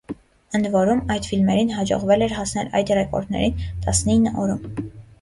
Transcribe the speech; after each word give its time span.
Ընդ 0.59 0.69
որում, 0.75 1.01
այդ 1.15 1.29
ֆիլմերին 1.33 1.75
հաջողվել 1.77 2.27
էր 2.29 2.35
հասնել 2.39 2.75
այդ 2.83 2.95
ռեկորդներին 3.01 3.65
տասնինը 3.87 4.39
օրում։ 4.47 4.71